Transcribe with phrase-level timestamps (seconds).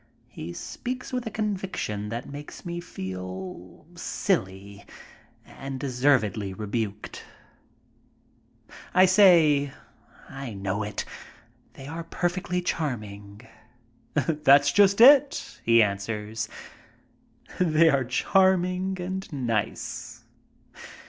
[0.29, 4.83] He speaks with a conviction that makes me feel silly
[5.45, 7.23] and deservedly rebuked.
[8.95, 9.71] I say,
[10.27, 11.05] "I know it;
[11.73, 13.41] they are perfectly charming."
[14.15, 16.49] "That's just it," he answers.
[17.59, 20.23] "They are charming and nice."